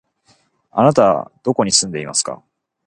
[0.71, 2.41] あなたはどこに住んでいますか？